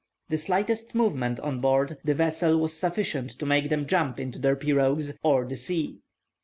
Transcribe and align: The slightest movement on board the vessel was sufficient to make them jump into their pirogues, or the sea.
The 0.29 0.37
slightest 0.39 0.95
movement 0.95 1.39
on 1.41 1.61
board 1.61 1.99
the 2.03 2.15
vessel 2.15 2.57
was 2.57 2.73
sufficient 2.75 3.33
to 3.37 3.45
make 3.45 3.69
them 3.69 3.85
jump 3.85 4.19
into 4.19 4.39
their 4.39 4.55
pirogues, 4.55 5.13
or 5.21 5.45
the 5.45 5.55
sea. 5.55 5.99